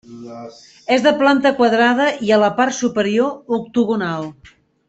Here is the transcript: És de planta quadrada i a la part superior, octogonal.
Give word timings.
És 0.95 1.03
de 1.07 1.11
planta 1.19 1.51
quadrada 1.59 2.09
i 2.29 2.35
a 2.39 2.41
la 2.47 2.51
part 2.63 2.79
superior, 2.81 3.33
octogonal. 3.63 4.31